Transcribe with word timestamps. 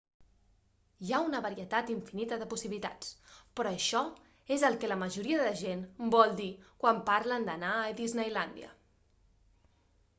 hi 1.07 1.11
ha 1.15 1.17
una 1.25 1.39
varietat 1.45 1.89
infinita 1.95 2.37
de 2.43 2.47
possibilitats 2.53 3.11
però 3.59 3.73
això 3.79 4.01
és 4.55 4.65
el 4.69 4.77
que 4.83 4.89
la 4.91 4.97
majoria 5.01 5.43
de 5.47 5.51
gent 5.59 5.83
vol 6.15 6.33
dir 6.39 6.49
quan 6.85 7.03
parlen 7.11 7.45
d'"anar 7.51 7.75
a 7.83 7.93
disneylàndia 8.01 8.73